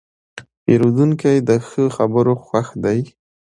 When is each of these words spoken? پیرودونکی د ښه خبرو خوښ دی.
پیرودونکی 0.63 1.35
د 1.47 1.49
ښه 1.67 1.83
خبرو 1.95 2.33
خوښ 2.45 2.67
دی. 2.83 2.99